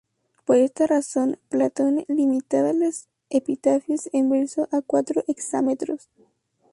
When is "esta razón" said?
0.57-1.37